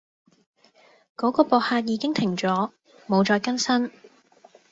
[1.15, 2.71] 嗰個博客已經停咗，
[3.05, 3.91] 冇再更新